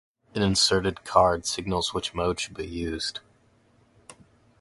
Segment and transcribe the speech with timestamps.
[0.33, 3.19] An inserted card signals which mode should be used.